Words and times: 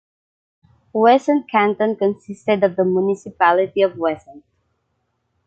Ouessant 0.95 1.43
Canton 1.47 1.95
consisted 1.95 2.63
of 2.63 2.75
the 2.75 2.83
municipality 2.83 3.83
of 3.83 3.93
Ouessant. 3.99 4.41